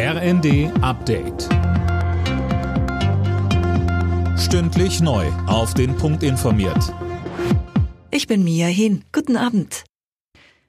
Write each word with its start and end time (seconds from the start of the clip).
RND 0.00 0.70
Update. 0.80 1.48
Stündlich 4.38 5.00
neu. 5.00 5.26
Auf 5.48 5.74
den 5.74 5.96
Punkt 5.96 6.22
informiert. 6.22 6.94
Ich 8.12 8.28
bin 8.28 8.44
Mia 8.44 8.68
Hin. 8.68 9.02
Guten 9.10 9.36
Abend. 9.36 9.82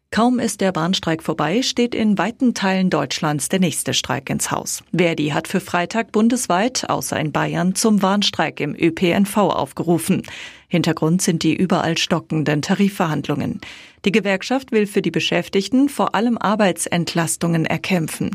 Kaum 0.10 0.39
ist 0.39 0.62
der 0.62 0.71
Bahnstreik 0.71 1.21
vorbei, 1.21 1.62
steht 1.62 1.94
in 1.94 2.18
weiten 2.18 2.55
Teilen 2.55 2.89
Deutschlands 2.89 3.47
der 3.47 3.60
nächste 3.60 3.94
Streik 3.94 4.31
ins 4.31 4.50
Haus. 4.50 4.84
Verdi 4.92 5.28
hat 5.28 5.48
für 5.48 5.59
Freitag 5.59 6.11
bundesweit, 6.11 6.89
außer 6.89 7.20
in 7.20 7.32
Bayern, 7.32 7.75
zum 7.75 8.02
Warnstreik 8.02 8.59
im 8.59 8.73
ÖPNV 8.73 9.38
aufgerufen. 9.38 10.23
Hintergrund 10.68 11.21
sind 11.21 11.43
die 11.43 11.55
überall 11.55 12.00
stockenden 12.00 12.64
Tarifverhandlungen. 12.64 13.61
Die 14.05 14.11
Gewerkschaft 14.11 14.71
will 14.71 14.88
für 14.88 15.04
die 15.04 15.11
Beschäftigten 15.11 15.88
vor 15.88 16.16
allem 16.16 16.39
Arbeitsentlastungen 16.39 17.68
erkämpfen. 17.68 18.32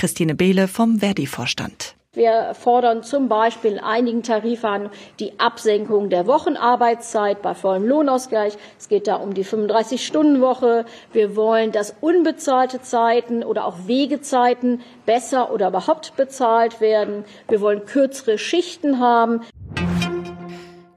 Christine 0.00 0.34
Behle 0.34 0.66
vom 0.66 1.00
Verdi-Vorstand. 1.00 1.94
Wir 2.14 2.54
fordern 2.54 3.02
zum 3.02 3.28
Beispiel 3.28 3.72
in 3.72 3.78
einigen 3.78 4.22
Tarifverhandlungen 4.22 4.96
die 5.18 5.38
Absenkung 5.38 6.08
der 6.08 6.26
Wochenarbeitszeit 6.26 7.42
bei 7.42 7.54
vollem 7.54 7.86
Lohnausgleich. 7.86 8.54
Es 8.78 8.88
geht 8.88 9.06
da 9.08 9.16
um 9.16 9.34
die 9.34 9.44
35-Stunden-Woche. 9.44 10.86
Wir 11.12 11.36
wollen, 11.36 11.70
dass 11.70 11.94
unbezahlte 12.00 12.80
Zeiten 12.80 13.44
oder 13.44 13.66
auch 13.66 13.86
Wegezeiten 13.86 14.80
besser 15.04 15.52
oder 15.52 15.68
überhaupt 15.68 16.16
bezahlt 16.16 16.80
werden. 16.80 17.24
Wir 17.48 17.60
wollen 17.60 17.84
kürzere 17.84 18.38
Schichten 18.38 19.00
haben. 19.00 19.42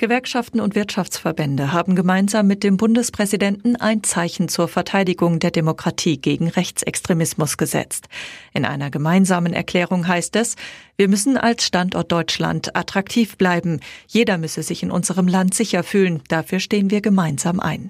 Gewerkschaften 0.03 0.59
und 0.59 0.75
Wirtschaftsverbände 0.75 1.71
haben 1.71 1.95
gemeinsam 1.95 2.45
mit 2.45 2.66
dem 2.66 2.75
Bundespräsidenten 2.75 3.77
ein 3.77 4.03
Zeichen 4.03 4.49
zur 4.49 4.67
Verteidigung 4.67 5.39
der 5.39 5.49
Demokratie 5.49 6.17
gegen 6.17 6.49
Rechtsextremismus 6.49 7.55
gesetzt. 7.55 8.09
In 8.53 8.66
einer 8.66 8.91
gemeinsamen 8.91 9.53
Erklärung 9.53 10.05
heißt 10.05 10.35
es, 10.35 10.58
wir 10.97 11.08
müssen 11.08 11.38
als 11.38 11.66
Standort 11.66 12.11
Deutschland 12.11 12.75
attraktiv 12.75 13.38
bleiben. 13.38 13.80
Jeder 14.05 14.38
müsse 14.38 14.61
sich 14.61 14.83
in 14.83 14.92
unserem 14.92 15.30
Land 15.30 15.53
sicher 15.53 15.83
fühlen. 15.83 16.22
Dafür 16.27 16.59
stehen 16.59 16.92
wir 16.92 16.99
gemeinsam 16.99 17.61
ein. 17.61 17.89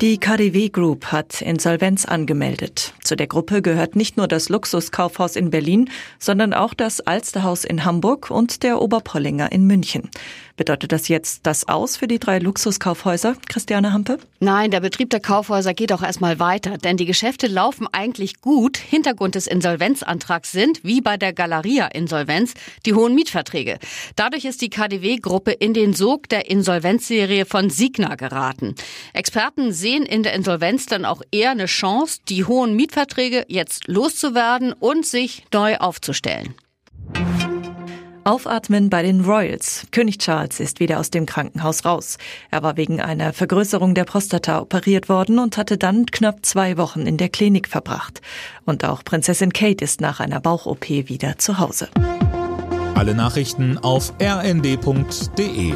Die 0.00 0.18
KDW 0.18 0.68
Group 0.68 1.06
hat 1.06 1.42
Insolvenz 1.42 2.04
angemeldet. 2.04 2.94
Zu 3.02 3.16
der 3.16 3.26
Gruppe 3.26 3.62
gehört 3.62 3.96
nicht 3.96 4.16
nur 4.16 4.28
das 4.28 4.48
Luxuskaufhaus 4.48 5.34
in 5.34 5.50
Berlin, 5.50 5.90
sondern 6.20 6.54
auch 6.54 6.72
das 6.72 7.00
Alsterhaus 7.00 7.64
in 7.64 7.84
Hamburg 7.84 8.30
und 8.30 8.62
der 8.62 8.80
Oberpollinger 8.80 9.50
in 9.50 9.66
München. 9.66 10.08
Bedeutet 10.56 10.90
das 10.90 11.06
jetzt 11.06 11.46
das 11.46 11.68
Aus 11.68 11.96
für 11.96 12.08
die 12.08 12.18
drei 12.18 12.40
Luxuskaufhäuser, 12.40 13.36
Christiane 13.48 13.92
Hampe? 13.92 14.18
Nein, 14.40 14.72
der 14.72 14.80
Betrieb 14.80 15.10
der 15.10 15.20
Kaufhäuser 15.20 15.72
geht 15.72 15.92
auch 15.92 16.02
erstmal 16.02 16.40
weiter, 16.40 16.78
denn 16.78 16.96
die 16.96 17.06
Geschäfte 17.06 17.46
laufen 17.46 17.86
eigentlich 17.92 18.40
gut. 18.40 18.76
Hintergrund 18.76 19.36
des 19.36 19.46
Insolvenzantrags 19.46 20.50
sind, 20.50 20.82
wie 20.82 21.00
bei 21.00 21.16
der 21.16 21.32
Galeria-Insolvenz, 21.32 22.54
die 22.86 22.94
hohen 22.94 23.14
Mietverträge. 23.14 23.78
Dadurch 24.16 24.44
ist 24.44 24.60
die 24.60 24.68
KDW-Gruppe 24.68 25.52
in 25.52 25.74
den 25.74 25.94
Sog 25.94 26.28
der 26.28 26.50
Insolvenzserie 26.50 27.46
von 27.46 27.70
Signa 27.70 28.16
geraten. 28.16 28.74
Experten 29.12 29.72
sehen 29.72 29.87
in 29.96 30.22
der 30.22 30.34
Insolvenz 30.34 30.86
dann 30.86 31.04
auch 31.04 31.22
eher 31.30 31.50
eine 31.50 31.66
Chance, 31.66 32.20
die 32.28 32.44
hohen 32.44 32.74
Mietverträge 32.74 33.44
jetzt 33.48 33.88
loszuwerden 33.88 34.72
und 34.72 35.06
sich 35.06 35.44
neu 35.52 35.76
aufzustellen. 35.76 36.54
Aufatmen 38.24 38.90
bei 38.90 39.02
den 39.02 39.22
Royals. 39.22 39.86
König 39.90 40.18
Charles 40.18 40.60
ist 40.60 40.80
wieder 40.80 41.00
aus 41.00 41.08
dem 41.08 41.24
Krankenhaus 41.24 41.86
raus. 41.86 42.18
Er 42.50 42.62
war 42.62 42.76
wegen 42.76 43.00
einer 43.00 43.32
Vergrößerung 43.32 43.94
der 43.94 44.04
Prostata 44.04 44.60
operiert 44.60 45.08
worden 45.08 45.38
und 45.38 45.56
hatte 45.56 45.78
dann 45.78 46.04
knapp 46.04 46.44
zwei 46.44 46.76
Wochen 46.76 47.06
in 47.06 47.16
der 47.16 47.30
Klinik 47.30 47.68
verbracht. 47.68 48.20
Und 48.66 48.84
auch 48.84 49.02
Prinzessin 49.02 49.54
Kate 49.54 49.82
ist 49.82 50.02
nach 50.02 50.20
einer 50.20 50.40
Bauch-OP 50.40 50.90
wieder 50.90 51.38
zu 51.38 51.58
Hause. 51.58 51.88
Alle 52.94 53.14
Nachrichten 53.14 53.78
auf 53.78 54.12
rnd.de 54.20 55.72